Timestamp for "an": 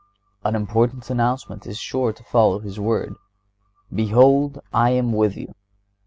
0.43-0.55